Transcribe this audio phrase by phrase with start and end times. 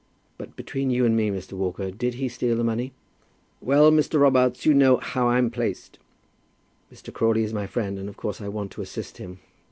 [0.39, 1.53] "But between you and me, Mr.
[1.53, 2.91] Walker, did he steal the money?"
[3.61, 4.19] "Well, Mr.
[4.19, 5.99] Robarts, you know how I'm placed."
[6.91, 7.13] "Mr.
[7.13, 9.37] Crawley is my friend, and of course I want to assist him.